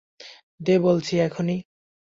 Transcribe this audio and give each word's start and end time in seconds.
দে 0.59 0.75
বলছি, 0.79 1.13
এক্ষুনি। 1.19 1.57